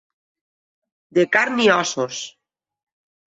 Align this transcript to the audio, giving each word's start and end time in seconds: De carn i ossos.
De 1.17 1.25
carn 1.35 1.61
i 1.65 1.69
ossos. 1.75 2.23